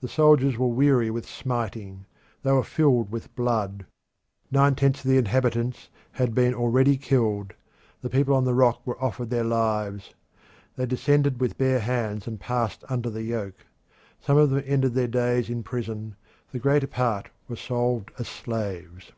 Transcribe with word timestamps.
The 0.00 0.08
soldiers 0.08 0.56
were 0.56 0.68
weary 0.68 1.10
with 1.10 1.28
smiting: 1.28 2.06
they 2.42 2.50
were 2.50 2.64
filled 2.64 3.12
with 3.12 3.34
blood. 3.34 3.84
Nine 4.50 4.74
tenths 4.74 5.04
of 5.04 5.10
the 5.10 5.18
inhabitants 5.18 5.90
had 6.12 6.34
been 6.34 6.54
already 6.54 6.96
killed. 6.96 7.52
The 8.00 8.08
people 8.08 8.34
on 8.34 8.44
the 8.44 8.54
rock 8.54 8.80
were 8.86 8.98
offered 9.04 9.28
their 9.28 9.44
lives; 9.44 10.14
they 10.76 10.86
descended 10.86 11.42
with 11.42 11.58
bare 11.58 11.80
hands 11.80 12.26
and 12.26 12.40
passed 12.40 12.84
under 12.88 13.10
the 13.10 13.22
yoke. 13.24 13.66
Some 14.18 14.38
of 14.38 14.48
them 14.48 14.62
ended 14.64 14.94
their 14.94 15.06
days 15.08 15.50
in 15.50 15.62
prison; 15.62 16.16
the 16.50 16.58
greater 16.58 16.86
part 16.86 17.28
were 17.48 17.56
sold 17.56 18.10
as 18.18 18.28
slaves. 18.28 19.12